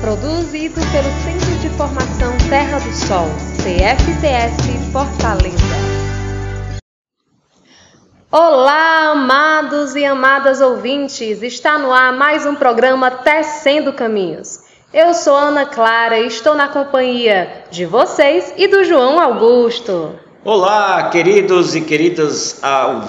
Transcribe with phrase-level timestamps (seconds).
[0.00, 5.56] Produzido pelo Centro de Formação Terra do Sol, CFTS Fortaleza.
[8.30, 11.42] Olá, amados e amadas ouvintes!
[11.42, 14.60] Está no ar mais um programa Tecendo Caminhos.
[14.92, 20.14] Eu sou Ana Clara e estou na companhia de vocês e do João Augusto.
[20.44, 22.60] Olá, queridos e queridas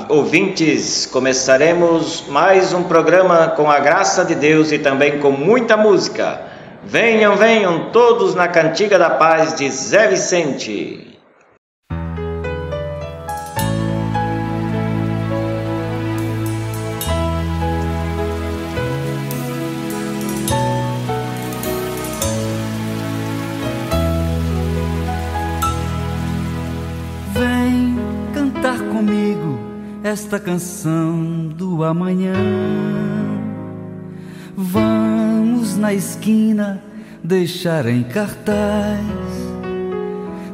[0.09, 1.06] ouvintes.
[1.06, 6.47] Começaremos mais um programa com a graça de Deus e também com muita música.
[6.90, 11.08] Venham, venham todos na Cantiga da Paz de Zé Vicente.
[30.28, 32.33] esta canção do amanhã.
[34.56, 36.81] Vamos na esquina
[37.28, 39.02] deixar em cartaz.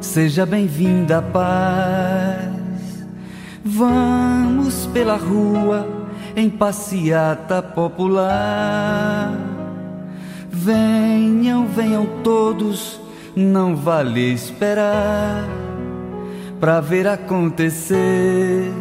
[0.00, 3.06] Seja bem-vinda a paz.
[3.64, 5.88] Vamos pela rua
[6.34, 9.32] em passeata popular.
[10.50, 13.00] Venham, venham todos,
[13.36, 15.48] não vale esperar
[16.58, 18.72] para ver acontecer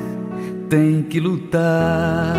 [0.69, 2.35] tem que lutar.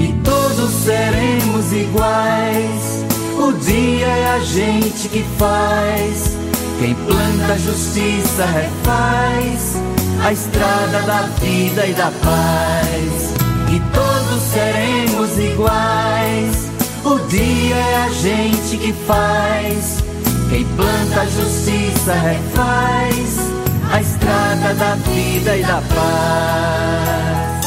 [0.00, 1.37] E todos seremos
[1.72, 3.04] iguais.
[3.38, 6.36] O dia é a gente que faz.
[6.78, 9.76] Quem planta a justiça refaz
[10.24, 13.34] a estrada da vida e da paz.
[13.70, 16.70] E todos seremos iguais.
[17.04, 20.02] O dia é a gente que faz.
[20.50, 23.38] Quem planta a justiça refaz
[23.92, 27.57] a estrada da vida e da paz.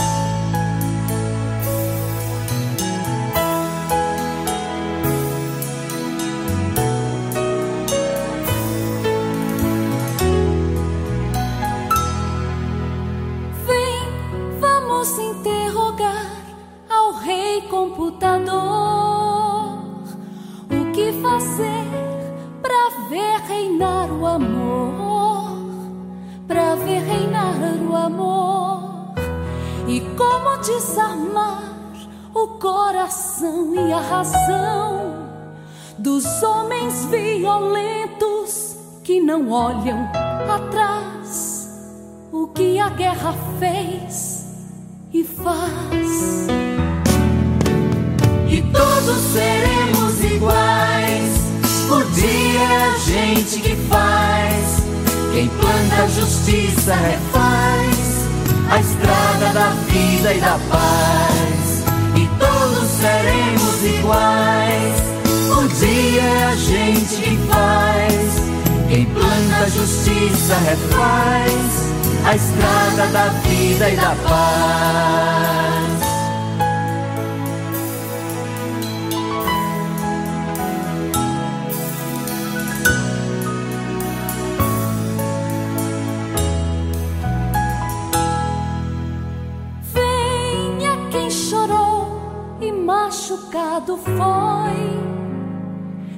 [93.11, 95.01] Machucado foi.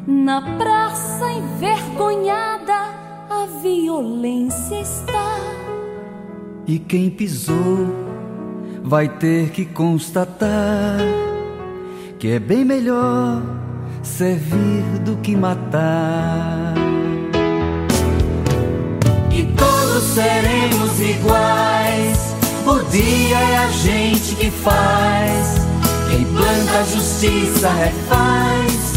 [0.05, 2.89] Na praça envergonhada,
[3.29, 5.62] a violência está.
[6.65, 7.87] E quem pisou
[8.83, 10.99] vai ter que constatar
[12.19, 13.41] que é bem melhor
[14.01, 16.73] servir do que matar.
[19.29, 22.35] E todos seremos iguais.
[22.65, 25.55] O dia é a gente que faz
[26.09, 28.93] quem planta a justiça refaz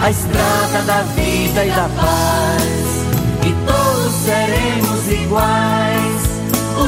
[0.00, 3.06] a estrada da vida e da paz.
[3.44, 5.97] E todos seremos iguais.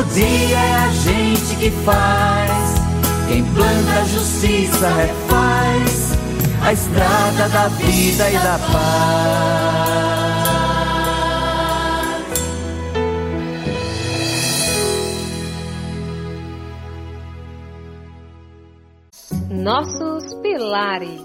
[0.00, 2.74] O dia é a gente que faz.
[3.28, 6.18] Quem planta a justiça refaz
[6.64, 10.00] a estrada da vida e da paz.
[19.50, 21.20] Nossos pilares.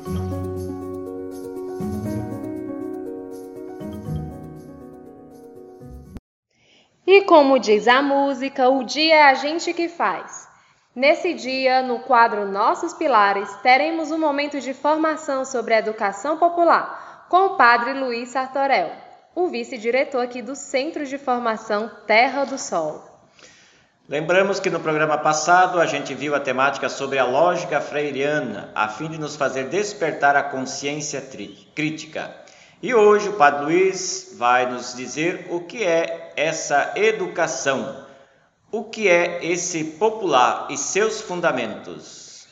[7.15, 10.49] E como diz a música, o dia é a gente que faz.
[10.93, 17.25] Nesse dia, no quadro Nossos Pilares, teremos um momento de formação sobre a educação popular
[17.29, 18.91] com o padre Luiz Sartorel,
[19.33, 23.01] o vice-diretor aqui do Centro de Formação Terra do Sol.
[24.09, 28.89] Lembramos que no programa passado a gente viu a temática sobre a lógica freiriana, a
[28.89, 31.23] fim de nos fazer despertar a consciência
[31.73, 32.44] crítica.
[32.85, 38.05] E hoje o Padre Luiz vai nos dizer o que é essa educação
[38.71, 42.47] o que é esse popular e seus fundamentos?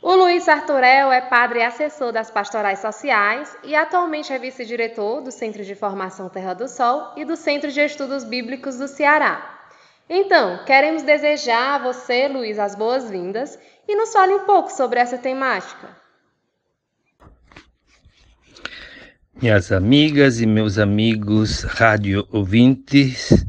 [0.00, 5.32] O Luiz Arturel é padre e assessor das pastorais sociais e atualmente é vice-diretor do
[5.32, 9.66] Centro de Formação Terra do Sol e do Centro de Estudos Bíblicos do Ceará.
[10.08, 13.58] Então, queremos desejar a você, Luiz, as boas-vindas
[13.88, 16.01] e nos fale um pouco sobre essa temática.
[19.42, 23.44] Minhas amigas e meus amigos rádio ouvintes,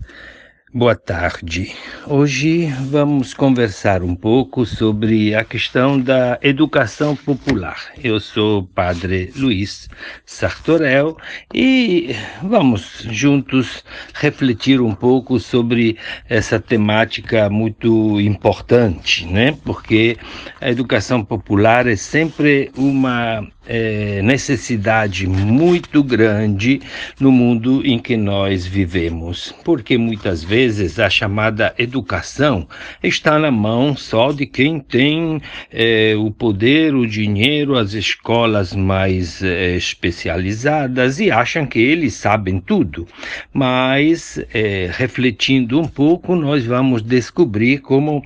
[0.75, 1.71] Boa tarde.
[2.07, 7.91] Hoje vamos conversar um pouco sobre a questão da educação popular.
[8.03, 9.87] Eu sou Padre Luiz
[10.25, 11.15] Sartorel
[11.53, 13.83] e vamos juntos
[14.15, 15.95] refletir um pouco sobre
[16.27, 19.55] essa temática muito importante, né?
[19.63, 20.17] Porque
[20.59, 26.81] a educação popular é sempre uma é, necessidade muito grande
[27.19, 32.67] no mundo em que nós vivemos, porque muitas vezes a chamada educação
[33.01, 39.41] está na mão só de quem tem é, o poder, o dinheiro, as escolas mais
[39.43, 43.07] é, especializadas e acham que eles sabem tudo.
[43.53, 48.23] Mas, é, refletindo um pouco, nós vamos descobrir como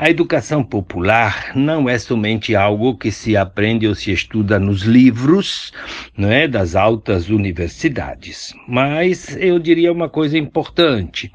[0.00, 5.72] a educação popular não é somente algo que se aprende ou se estuda nos livros,
[6.16, 11.32] não é, das altas universidades, mas eu diria uma coisa importante.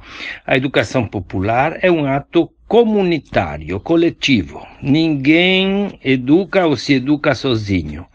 [0.47, 4.65] A educação popular é um ato comunitário, coletivo.
[4.81, 8.05] Ninguém educa ou se educa sozinho.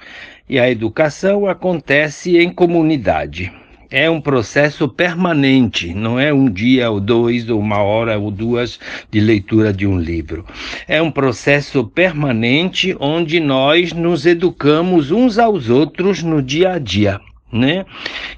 [0.49, 3.53] E a educação acontece em comunidade
[3.91, 8.79] é um processo permanente, não é um dia ou dois, ou uma hora ou duas
[9.11, 10.45] de leitura de um livro.
[10.87, 17.21] É um processo permanente onde nós nos educamos uns aos outros no dia a dia.
[17.51, 17.87] Né?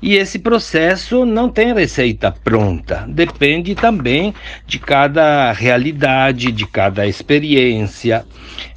[0.01, 4.33] E esse processo não tem receita pronta, depende também
[4.69, 8.25] de cada realidade, de cada experiência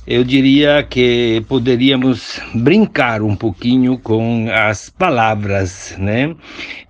[0.05, 6.35] eu diria que poderíamos brincar um pouquinho com as palavras, né?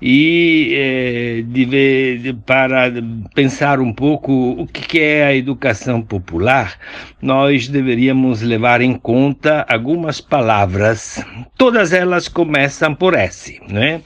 [0.01, 2.92] E é, de, de, para
[3.36, 6.77] pensar um pouco o que é a educação popular,
[7.21, 11.24] nós deveríamos levar em conta algumas palavras.
[11.56, 14.01] Todas elas começam por S, né?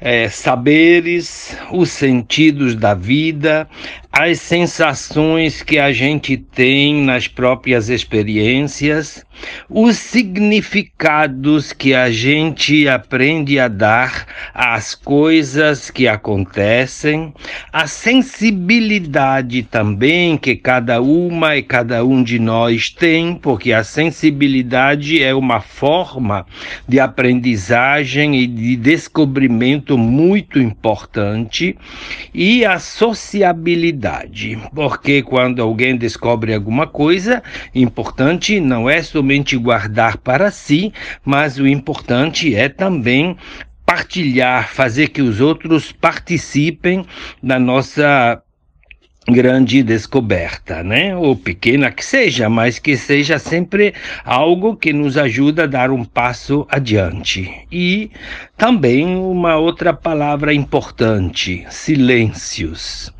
[0.00, 3.68] É, saberes, os sentidos da vida,
[4.12, 8.37] as sensações que a gente tem nas próprias experiências,
[9.68, 17.32] os significados que a gente aprende a dar às coisas que acontecem,
[17.72, 25.22] a sensibilidade também que cada uma e cada um de nós tem, porque a sensibilidade
[25.22, 26.46] é uma forma
[26.86, 31.76] de aprendizagem e de descobrimento muito importante,
[32.34, 37.42] e a sociabilidade, porque quando alguém descobre alguma coisa
[37.74, 38.27] importante,
[38.60, 40.92] não é somente somente guardar para si,
[41.24, 43.36] mas o importante é também
[43.84, 47.04] partilhar, fazer que os outros participem
[47.42, 48.42] da nossa
[49.28, 51.14] grande descoberta, né?
[51.14, 53.92] Ou pequena que seja, mas que seja sempre
[54.24, 57.50] algo que nos ajuda a dar um passo adiante.
[57.70, 58.10] E
[58.56, 63.12] também uma outra palavra importante: silêncios.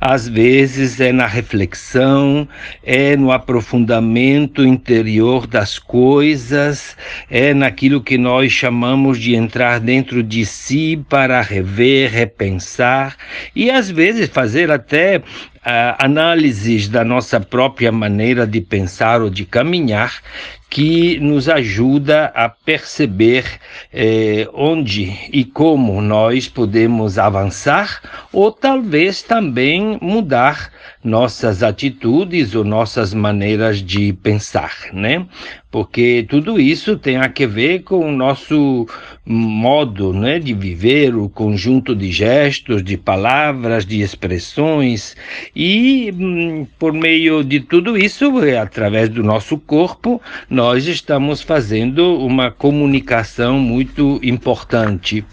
[0.00, 2.48] Às vezes é na reflexão,
[2.82, 6.96] é no aprofundamento interior das coisas,
[7.30, 13.16] é naquilo que nós chamamos de entrar dentro de si para rever, repensar
[13.54, 15.22] e às vezes fazer até
[15.66, 20.22] uh, análises da nossa própria maneira de pensar ou de caminhar
[20.70, 23.44] que nos ajuda a perceber
[23.92, 28.00] eh, onde e como nós podemos avançar
[28.32, 30.70] ou talvez também mudar
[31.06, 35.24] nossas atitudes ou nossas maneiras de pensar, né?
[35.70, 38.86] Porque tudo isso tem a que ver com o nosso
[39.24, 45.14] modo né, de viver, o conjunto de gestos, de palavras, de expressões,
[45.54, 52.18] e hum, por meio de tudo isso, é através do nosso corpo, nós estamos fazendo
[52.24, 55.24] uma comunicação muito importante.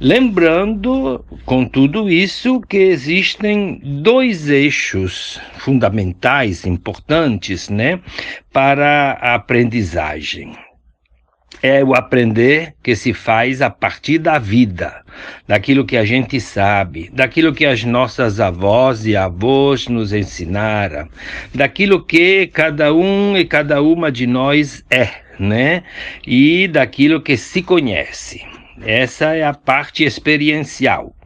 [0.00, 5.07] Lembrando, com tudo isso, que existem dois eixos
[5.58, 8.00] fundamentais, importantes, né,
[8.52, 10.56] para a aprendizagem.
[11.60, 15.02] É o aprender que se faz a partir da vida,
[15.46, 21.08] daquilo que a gente sabe, daquilo que as nossas avós e avós nos ensinaram,
[21.52, 25.82] daquilo que cada um e cada uma de nós é, né?
[26.24, 28.46] E daquilo que se conhece.
[28.80, 31.17] Essa é a parte experiencial.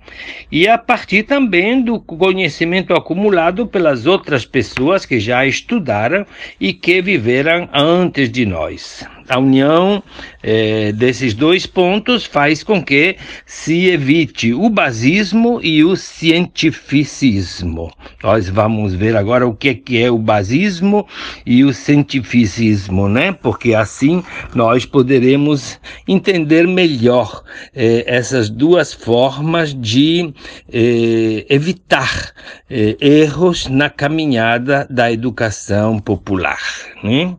[0.50, 6.26] E a partir também do conhecimento acumulado pelas outras pessoas que já estudaram
[6.60, 10.02] e que viveram antes de nós a união
[10.42, 17.92] é, desses dois pontos faz com que se evite o basismo e o cientificismo.
[18.22, 21.06] Nós vamos ver agora o que, que é o basismo
[21.44, 23.32] e o cientificismo, né?
[23.32, 24.22] Porque assim
[24.54, 27.42] nós poderemos entender melhor
[27.74, 30.32] é, essas duas formas de
[30.72, 32.32] é, evitar
[33.00, 36.58] erros na caminhada da educação popular.
[37.02, 37.36] Né?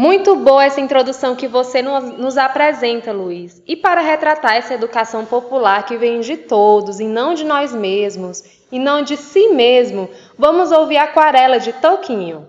[0.00, 3.62] Muito boa essa introdução que você nos apresenta, Luiz.
[3.66, 8.42] E para retratar essa educação popular que vem de todos e não de nós mesmos,
[8.72, 12.48] e não de si mesmo, vamos ouvir Aquarela de Toquinho.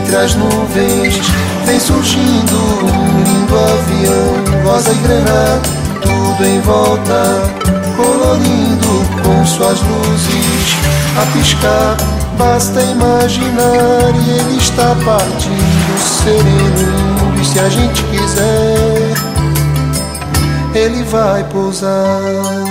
[0.11, 1.21] Entre as nuvens
[1.65, 5.61] vem surgindo um lindo avião, rosa e grana,
[6.01, 7.49] tudo em volta,
[7.95, 10.75] colorindo com suas luzes
[11.17, 11.95] a piscar.
[12.37, 17.41] Basta imaginar e ele está partindo sereno.
[17.41, 19.13] E se a gente quiser,
[20.75, 22.70] ele vai pousar.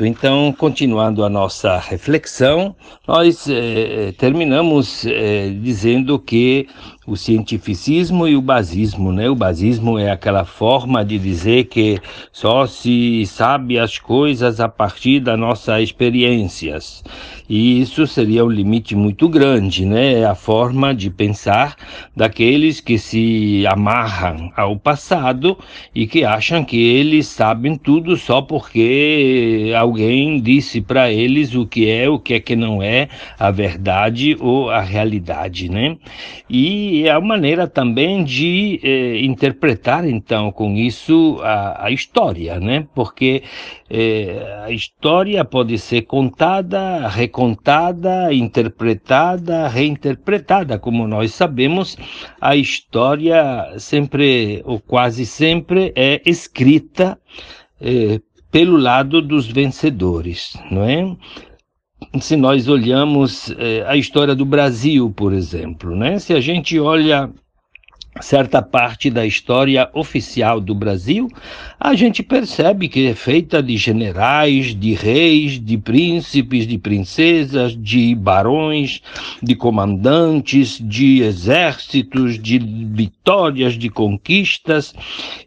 [0.00, 2.74] Pronto, então, continuando a nossa reflexão,
[3.06, 6.66] nós eh, terminamos eh, dizendo que
[7.06, 9.30] o cientificismo e o basismo, né?
[9.30, 11.98] O basismo é aquela forma de dizer que
[12.30, 17.02] só se sabe as coisas a partir das nossas experiências.
[17.48, 20.20] E isso seria um limite muito grande, né?
[20.20, 21.74] É a forma de pensar
[22.14, 25.58] daqueles que se amarram ao passado
[25.94, 31.88] e que acham que eles sabem tudo só porque alguém disse para eles o que
[31.88, 35.96] é, o que é que não é a verdade ou a realidade, né?
[36.48, 42.86] E é a maneira também de eh, interpretar então com isso a, a história, né?
[42.94, 43.42] Porque
[43.88, 50.78] eh, a história pode ser contada, recontada, interpretada, reinterpretada.
[50.78, 51.96] Como nós sabemos,
[52.40, 57.18] a história sempre, ou quase sempre, é escrita
[57.80, 58.20] eh,
[58.50, 61.16] pelo lado dos vencedores, não é?
[62.18, 66.18] Se nós olhamos eh, a história do Brasil, por exemplo, né?
[66.18, 67.30] Se a gente olha
[68.20, 71.28] certa parte da história oficial do Brasil,
[71.78, 78.14] a gente percebe que é feita de generais, de reis, de príncipes, de princesas, de
[78.14, 79.00] barões,
[79.40, 84.92] de comandantes, de exércitos, de vitórias, de conquistas.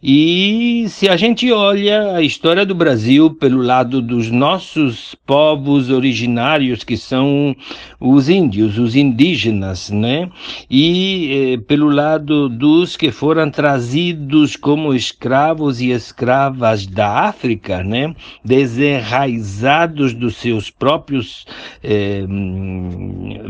[0.02, 6.82] E se a gente olha a história do Brasil pelo lado dos nossos povos originários,
[6.82, 7.54] que são
[8.00, 10.30] os índios, os indígenas, né?
[10.70, 18.14] E eh, pelo lado dos que foram trazidos como escravos e escravas da África, né?
[18.44, 21.44] desenraizados dos seus próprios
[21.82, 22.24] eh,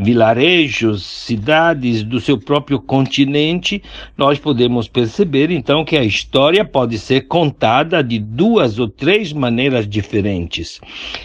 [0.01, 3.83] vilarejos, cidades, do seu próprio continente,
[4.17, 9.89] nós podemos perceber então que a história pode ser contada de duas ou três maneiras
[9.89, 10.81] diferentes.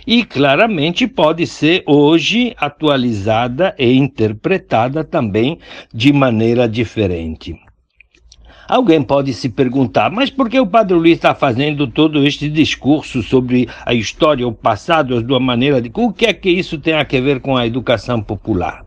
[0.06, 5.60] E claramente pode ser hoje atualizada e interpretada também
[5.94, 7.69] de maneira diferente.
[8.70, 13.24] Alguém pode se perguntar, mas por que o Padre Luiz está fazendo todo este discurso
[13.24, 15.90] sobre a história, o passado, de uma maneira de.
[15.96, 18.86] O que é que isso tem a ver com a educação popular?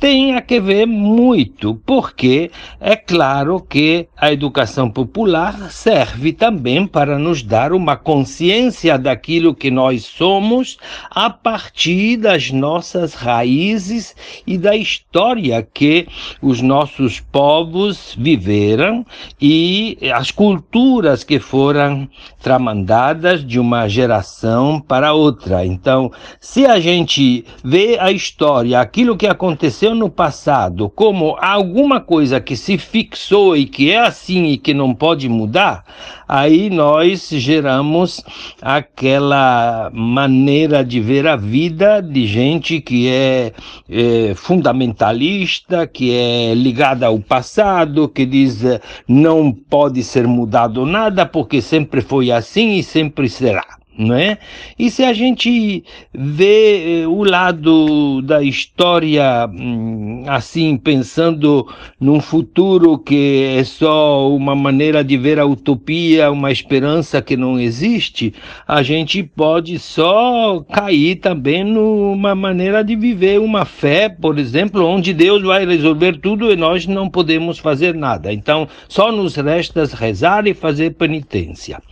[0.00, 7.18] Tem a que ver muito, porque é claro que a educação popular serve também para
[7.18, 10.78] nos dar uma consciência daquilo que nós somos
[11.10, 16.08] a partir das nossas raízes e da história que
[16.40, 19.04] os nossos povos viveram
[19.38, 22.08] e as culturas que foram
[22.42, 25.66] tramandadas de uma geração para outra.
[25.66, 26.10] Então,
[26.40, 32.56] se a gente vê a história, aquilo que aconteceu no passado como alguma coisa que
[32.56, 35.84] se fixou e que é assim e que não pode mudar,
[36.28, 38.22] aí nós geramos
[38.60, 43.52] aquela maneira de ver a vida de gente que é,
[43.88, 48.62] é fundamentalista, que é ligada ao passado, que diz
[49.08, 54.38] não pode ser mudado nada porque sempre foi assim e sempre será não é?
[54.78, 61.68] E se a gente vê eh, o lado da história hum, assim, pensando
[62.00, 67.60] num futuro que é só uma maneira de ver a utopia, uma esperança que não
[67.60, 68.32] existe,
[68.66, 75.12] a gente pode só cair também numa maneira de viver uma fé, por exemplo, onde
[75.12, 78.32] Deus vai resolver tudo e nós não podemos fazer nada.
[78.32, 81.82] Então, só nos resta rezar e fazer penitência.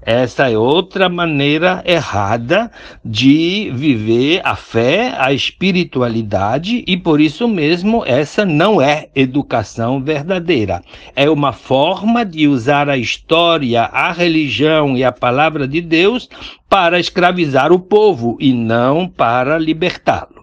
[0.00, 2.70] Essa é outra maneira errada
[3.04, 10.82] de viver a fé, a espiritualidade, e por isso mesmo essa não é educação verdadeira.
[11.14, 16.28] É uma forma de usar a história, a religião e a palavra de Deus
[16.68, 20.37] para escravizar o povo e não para libertá-lo.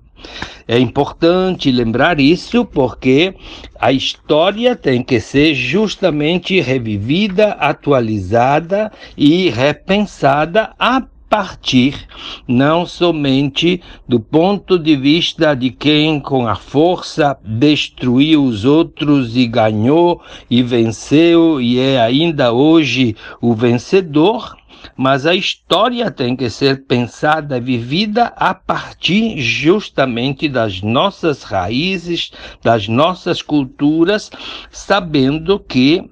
[0.68, 3.36] É importante lembrar isso porque
[3.80, 12.08] a história tem que ser justamente revivida, atualizada e repensada a partir
[12.48, 19.46] não somente do ponto de vista de quem com a força destruiu os outros e
[19.46, 24.56] ganhou e venceu e é ainda hoje o vencedor,
[24.96, 32.32] mas a história tem que ser pensada, vivida a partir justamente das nossas raízes,
[32.64, 34.30] das nossas culturas,
[34.72, 36.10] sabendo que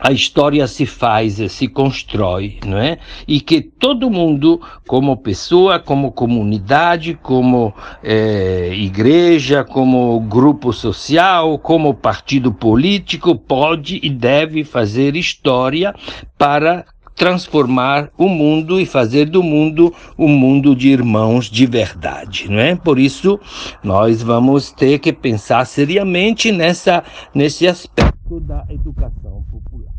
[0.00, 2.98] a história se faz, se constrói, não é?
[3.26, 11.94] E que todo mundo, como pessoa, como comunidade, como é, igreja, como grupo social, como
[11.94, 15.92] partido político, pode e deve fazer história
[16.36, 16.84] para
[17.18, 22.76] transformar o mundo e fazer do mundo um mundo de irmãos de verdade, não é?
[22.76, 23.38] Por isso
[23.82, 27.02] nós vamos ter que pensar seriamente nessa
[27.34, 29.92] nesse aspecto da educação popular.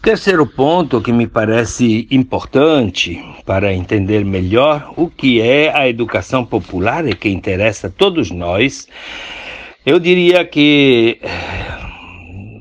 [0.00, 7.06] Terceiro ponto que me parece importante para entender melhor o que é a educação popular
[7.06, 8.86] e que interessa a todos nós,
[9.84, 11.20] eu diria que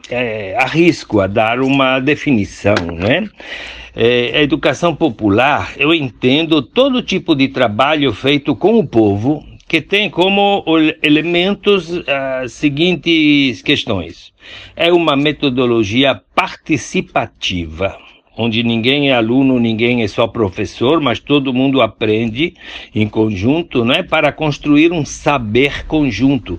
[0.10, 3.28] é, arrisco a dar uma definição, né?
[3.96, 9.82] É, a educação popular, eu entendo todo tipo de trabalho feito com o povo que
[9.82, 10.64] tem como
[11.04, 12.02] elementos
[12.42, 14.32] as seguintes questões.
[14.76, 17.98] É uma metodologia participativa,
[18.38, 22.54] onde ninguém é aluno, ninguém é só professor, mas todo mundo aprende
[22.96, 26.58] em conjunto, não é para construir um saber conjunto,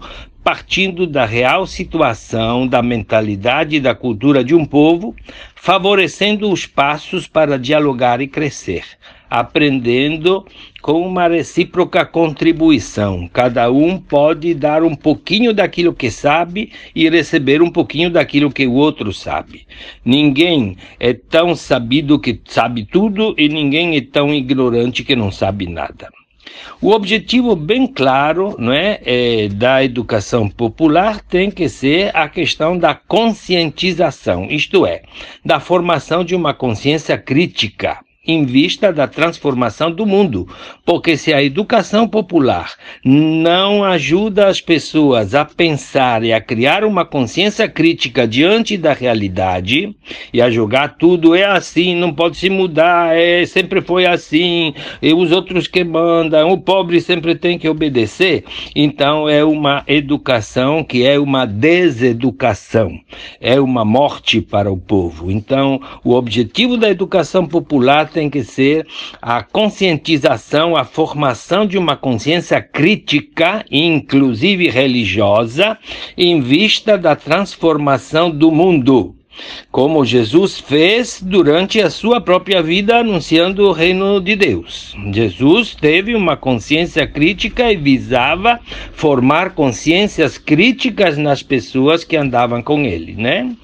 [0.48, 5.14] partindo da real situação, da mentalidade e da cultura de um povo,
[5.54, 8.82] favorecendo os passos para dialogar e crescer,
[9.28, 10.46] aprendendo
[10.80, 13.28] com uma recíproca contribuição.
[13.30, 18.66] Cada um pode dar um pouquinho daquilo que sabe e receber um pouquinho daquilo que
[18.66, 19.66] o outro sabe.
[20.02, 25.66] Ninguém é tão sabido que sabe tudo e ninguém é tão ignorante que não sabe
[25.66, 26.08] nada.
[26.80, 32.78] O objetivo bem claro não é, é, da educação popular tem que ser a questão
[32.78, 35.02] da conscientização, isto é,
[35.44, 40.46] da formação de uma consciência crítica em vista da transformação do mundo.
[40.84, 47.06] Porque se a educação popular não ajuda as pessoas a pensar e a criar uma
[47.06, 49.96] consciência crítica diante da realidade
[50.32, 55.14] e a jogar tudo é assim, não pode se mudar, é, sempre foi assim, e
[55.14, 58.44] os outros que mandam, o pobre sempre tem que obedecer,
[58.76, 63.00] então é uma educação que é uma deseducação,
[63.40, 65.30] é uma morte para o povo.
[65.30, 68.84] Então, o objetivo da educação popular tem que ser
[69.22, 75.78] a conscientização, a formação de uma consciência crítica, inclusive religiosa,
[76.16, 79.14] em vista da transformação do mundo
[79.70, 84.96] como Jesus fez durante a sua própria vida anunciando o reino de Deus.
[85.12, 88.58] Jesus teve uma consciência crítica e visava
[88.94, 93.54] formar consciências críticas nas pessoas que andavam com ele, né?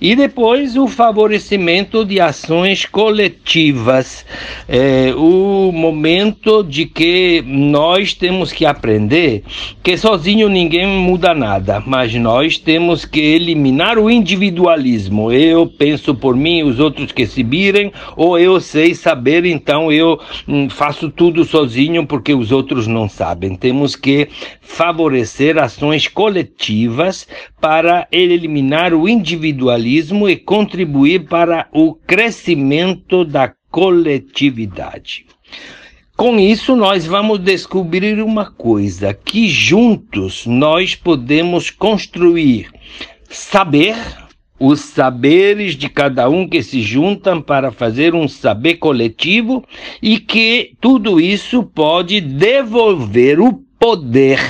[0.00, 4.24] E depois o favorecimento de ações coletivas,
[4.68, 9.42] é, o momento de que nós temos que aprender
[9.82, 15.32] que sozinho ninguém muda nada, mas nós temos que eliminar o individualismo.
[15.32, 20.20] Eu penso por mim, os outros que se virem, ou eu sei saber, então eu
[20.46, 23.56] hum, faço tudo sozinho porque os outros não sabem.
[23.56, 24.28] Temos que
[24.60, 27.26] favorecer ações coletivas
[27.60, 35.26] para eliminar o individualismo e contribuir para o crescimento da coletividade.
[36.16, 42.70] Com isso, nós vamos descobrir uma coisa: que juntos nós podemos construir
[43.28, 43.96] saber,
[44.58, 49.64] os saberes de cada um que se juntam para fazer um saber coletivo
[50.02, 54.40] e que tudo isso pode devolver o poder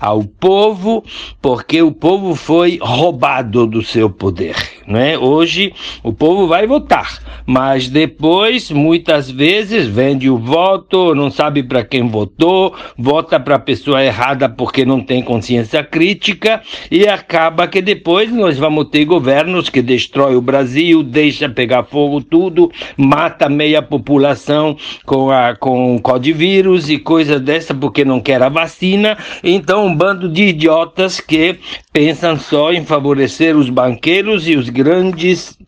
[0.00, 1.04] ao povo,
[1.40, 4.77] porque o povo foi roubado do seu poder.
[4.88, 5.18] Não é?
[5.18, 5.72] Hoje
[6.02, 12.08] o povo vai votar, mas depois muitas vezes vende o voto, não sabe para quem
[12.08, 18.32] votou, vota para a pessoa errada porque não tem consciência crítica e acaba que depois
[18.32, 24.76] nós vamos ter governos que destrói o Brasil, deixa pegar fogo tudo, mata meia população
[25.04, 29.18] com a com codivírus e coisa dessa porque não quer a vacina.
[29.44, 31.58] Então um bando de idiotas que
[31.92, 35.58] pensam só em favorecer os banqueiros e os grandes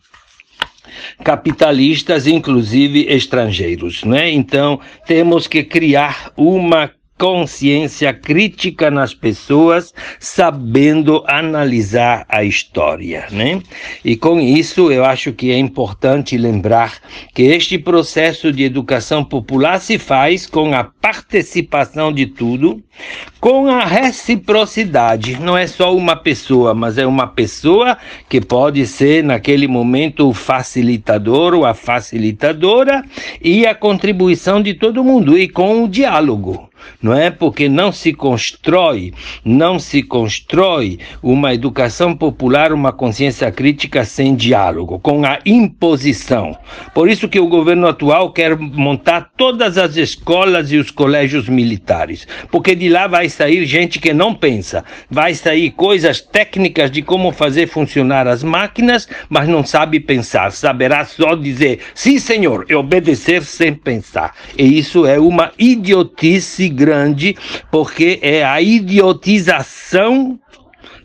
[1.21, 4.31] capitalistas, inclusive estrangeiros, né?
[4.31, 6.89] Então temos que criar uma
[7.21, 13.61] consciência crítica nas pessoas, sabendo analisar a história, né?
[14.03, 16.97] E com isso eu acho que é importante lembrar
[17.35, 22.81] que este processo de educação popular se faz com a participação de tudo,
[23.39, 25.39] com a reciprocidade.
[25.39, 30.33] Não é só uma pessoa, mas é uma pessoa que pode ser naquele momento o
[30.33, 33.05] facilitador ou a facilitadora
[33.39, 36.70] e a contribuição de todo mundo e com o diálogo
[37.01, 37.29] não é?
[37.29, 39.13] Porque não se constrói,
[39.43, 46.57] não se constrói uma educação popular, uma consciência crítica sem diálogo, com a imposição.
[46.93, 52.27] Por isso que o governo atual quer montar todas as escolas e os colégios militares,
[52.49, 57.31] porque de lá vai sair gente que não pensa, vai sair coisas técnicas de como
[57.31, 63.43] fazer funcionar as máquinas, mas não sabe pensar, saberá só dizer sim, senhor, e obedecer
[63.43, 64.35] sem pensar.
[64.57, 67.35] E isso é uma idiotice grande,
[67.69, 70.39] porque é a idiotização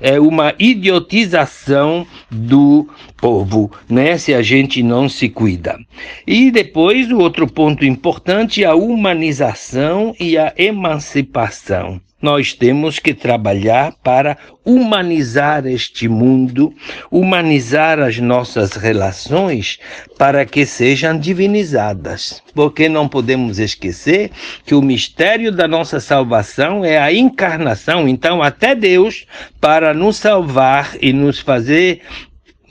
[0.00, 4.18] é uma idiotização do povo, né?
[4.18, 5.78] Se a gente não se cuida.
[6.26, 12.00] E depois o outro ponto importante, a humanização e a emancipação.
[12.20, 16.72] Nós temos que trabalhar para humanizar este mundo,
[17.10, 19.78] humanizar as nossas relações
[20.16, 22.42] para que sejam divinizadas.
[22.54, 24.30] Porque não podemos esquecer
[24.64, 28.08] que o mistério da nossa salvação é a encarnação.
[28.08, 29.26] Então, até Deus,
[29.60, 32.00] para nos salvar e nos fazer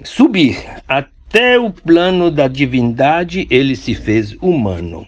[0.03, 5.05] subir até o plano da divindade, ele se fez humano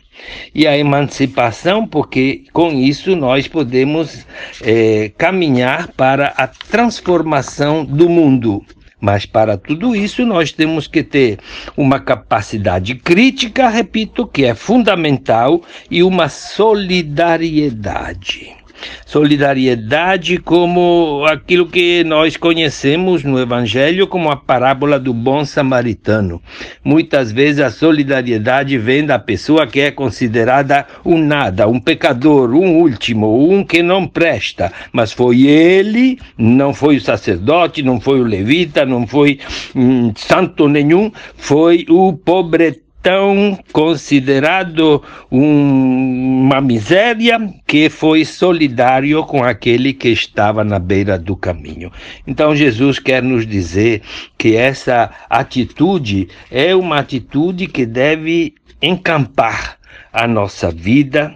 [0.53, 4.27] e a emancipação, porque com isso nós podemos
[4.61, 8.65] é, caminhar para a transformação do mundo.
[8.99, 11.37] Mas para tudo isso nós temos que ter
[11.75, 18.55] uma capacidade crítica, repito, que é fundamental, e uma solidariedade.
[19.05, 26.41] Solidariedade como aquilo que nós conhecemos no Evangelho como a parábola do bom samaritano.
[26.83, 32.77] Muitas vezes a solidariedade vem da pessoa que é considerada um nada, um pecador, um
[32.77, 34.71] último, um que não presta.
[34.91, 39.39] Mas foi ele, não foi o sacerdote, não foi o levita, não foi
[39.75, 49.45] hum, santo nenhum, foi o pobre tão considerado um, uma miséria que foi solidário com
[49.45, 51.89] aquele que estava na beira do caminho.
[52.27, 54.01] Então Jesus quer nos dizer
[54.37, 59.77] que essa atitude é uma atitude que deve encampar
[60.11, 61.33] a nossa vida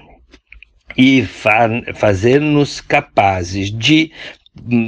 [0.98, 4.12] e fa fazer-nos capazes de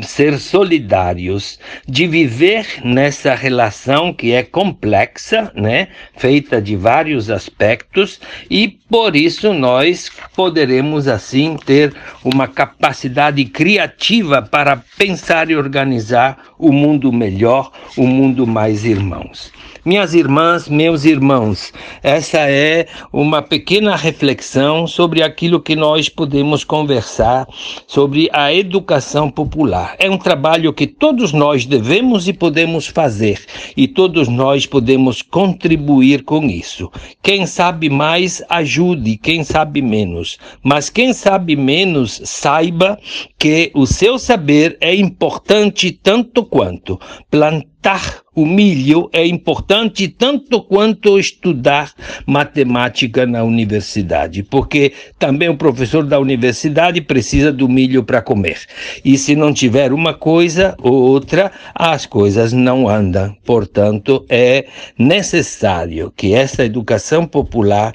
[0.02, 8.67] ser solidários, de viver nessa relação que é complexa, né, feita de vários aspectos e
[8.67, 11.93] por isso nós poderemos assim ter
[12.26, 19.52] uma capacidade criativa para pensar e organizar o mundo melhor, o mundo mais irmãos.
[19.86, 27.46] Minhas irmãs, meus irmãos, essa é uma pequena reflexão sobre aquilo que nós podemos conversar
[27.86, 29.98] sobre a educação popular.
[30.00, 33.41] É um trabalho que todos nós devemos e podemos fazer,
[33.76, 36.89] e todos nós podemos contribuir com isso.
[37.22, 40.38] Quem sabe mais, ajude, quem sabe menos.
[40.63, 42.98] Mas quem sabe menos, saiba
[43.38, 46.98] que o seu saber é importante tanto quanto
[47.30, 51.91] plantar o milho é importante tanto quanto estudar
[52.26, 58.60] matemática na universidade, porque também o professor da universidade precisa do milho para comer.
[59.06, 63.36] E se não tiver uma coisa ou outra, as coisas não andam.
[63.46, 64.65] Portanto, é
[64.98, 67.93] necessário que essa educação popular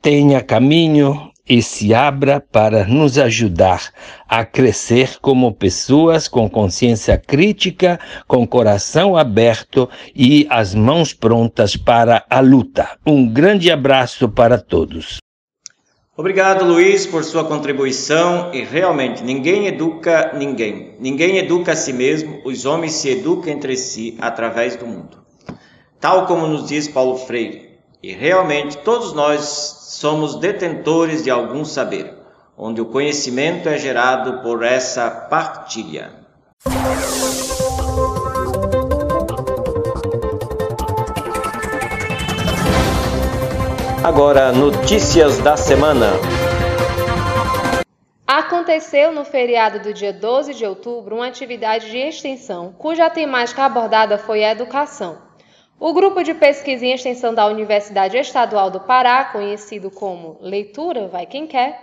[0.00, 3.90] tenha caminho e se abra para nos ajudar
[4.28, 12.24] a crescer como pessoas com consciência crítica, com coração aberto e as mãos prontas para
[12.28, 12.98] a luta.
[13.06, 15.18] Um grande abraço para todos.
[16.18, 18.50] Obrigado, Luiz, por sua contribuição.
[18.54, 20.96] E realmente, ninguém educa ninguém.
[20.98, 22.40] Ninguém educa a si mesmo.
[22.42, 25.18] Os homens se educam entre si através do mundo.
[26.00, 27.68] tal como nos diz Paulo Freire.
[28.02, 32.12] E realmente todos nós somos detentores de algum saber,
[32.54, 36.12] onde o conhecimento é gerado por essa partilha.
[44.04, 46.08] Agora, notícias da semana.
[48.26, 54.18] Aconteceu no feriado do dia 12 de outubro uma atividade de extensão, cuja temática abordada
[54.18, 55.25] foi a educação.
[55.78, 61.26] O grupo de pesquisa em extensão da Universidade Estadual do Pará, conhecido como Leitura Vai
[61.26, 61.78] Quem Quer,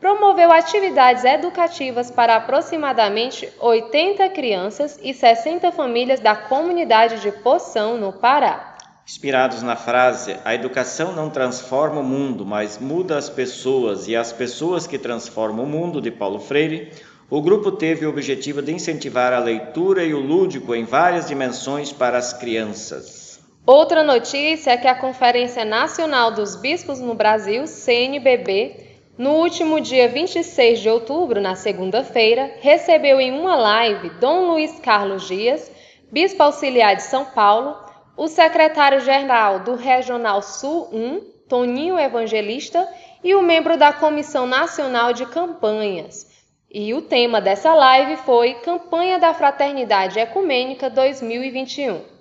[0.00, 8.12] promoveu atividades educativas para aproximadamente 80 crianças e 60 famílias da comunidade de Poção, no
[8.12, 8.74] Pará.
[9.06, 14.32] Inspirados na frase A educação não transforma o mundo, mas muda as pessoas e as
[14.32, 16.90] pessoas que transformam o mundo, de Paulo Freire,
[17.30, 21.92] o grupo teve o objetivo de incentivar a leitura e o lúdico em várias dimensões
[21.92, 23.25] para as crianças.
[23.66, 30.08] Outra notícia é que a Conferência Nacional dos Bispos no Brasil, CNBB, no último dia
[30.08, 35.68] 26 de outubro, na segunda-feira, recebeu em uma live Dom Luiz Carlos Dias,
[36.12, 37.76] bispo auxiliar de São Paulo,
[38.16, 42.88] o secretário-geral do Regional Sul 1, Toninho Evangelista,
[43.24, 46.24] e o membro da Comissão Nacional de Campanhas.
[46.70, 52.15] E o tema dessa live foi Campanha da Fraternidade Ecumênica 2021.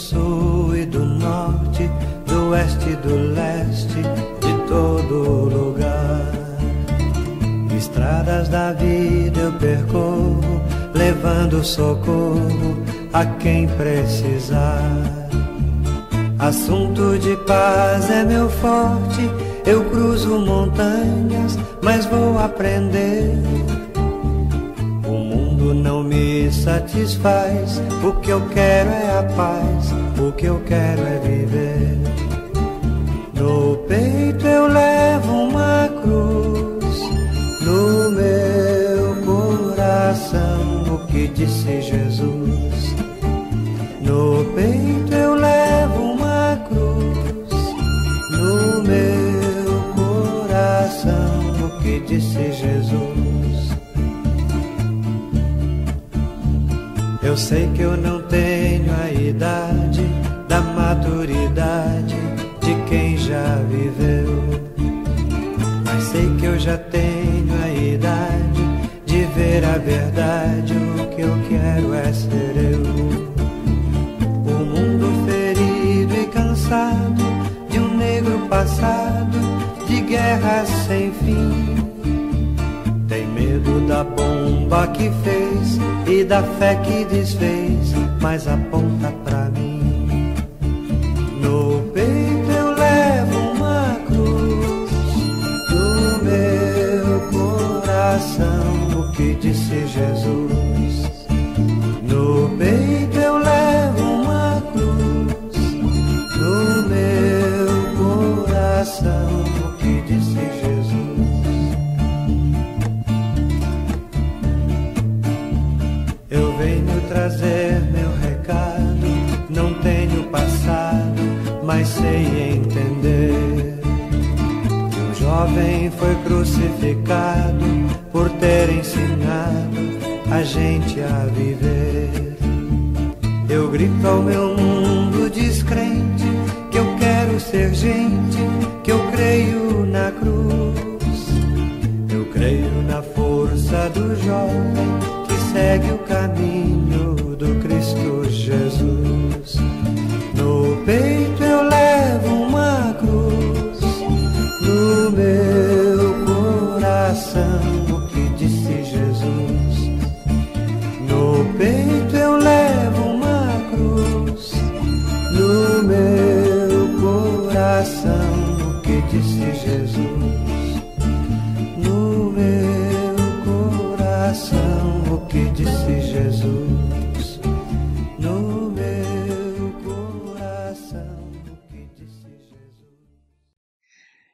[0.00, 1.88] Sul e do norte,
[2.26, 4.02] do oeste e do leste,
[4.40, 6.40] de todo lugar
[7.80, 10.62] estradas da vida eu percorro,
[10.94, 12.82] levando socorro
[13.12, 14.80] a quem precisar.
[16.38, 19.30] Assunto de paz é meu forte,
[19.66, 23.38] eu cruzo montanhas, mas vou aprender.
[25.74, 31.18] Não me satisfaz, o que eu quero é a paz, o que eu quero é
[31.20, 32.29] viver.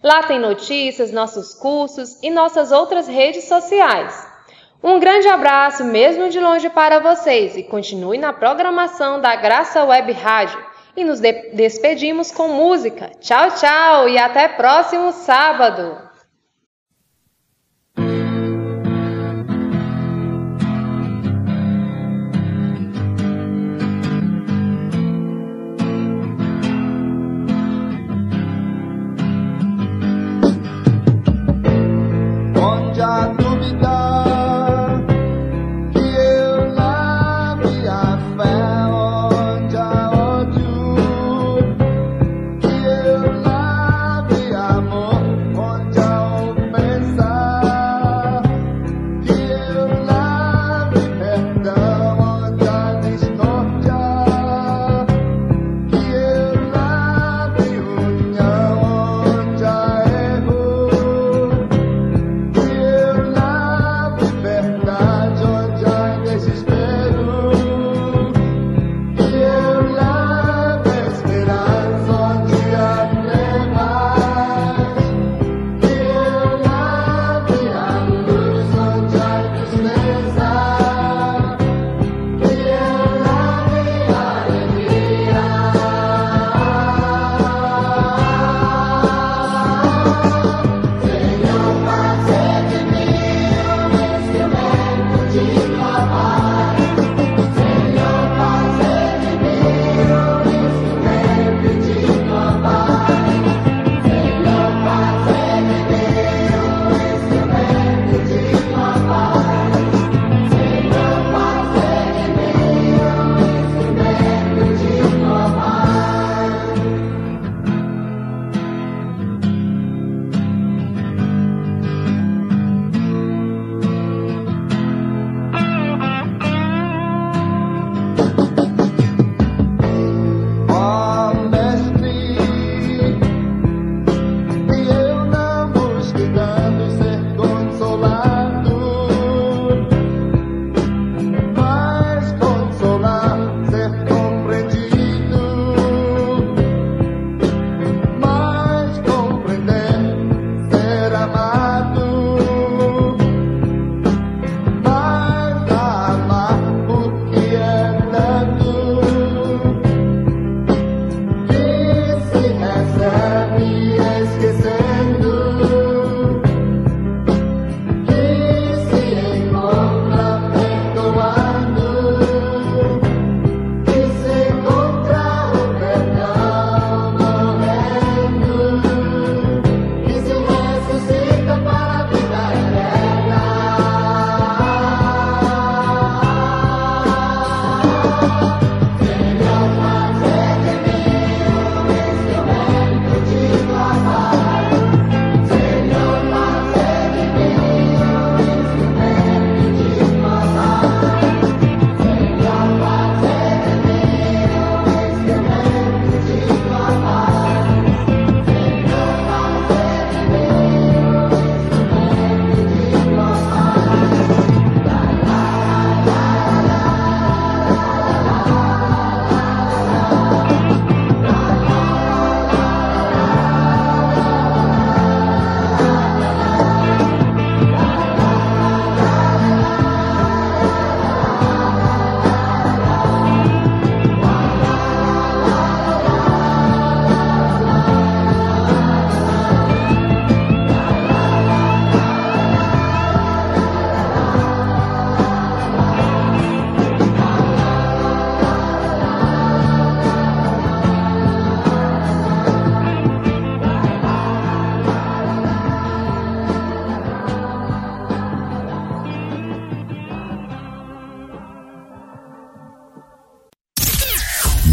[0.04, 4.33] Lá tem notícias, nossos cursos e nossas outras redes sociais.
[4.84, 10.12] Um grande abraço, mesmo de longe, para vocês e continue na programação da Graça Web
[10.12, 10.60] Rádio.
[10.96, 13.10] E nos de despedimos com música.
[13.22, 16.13] Tchau, tchau e até próximo sábado!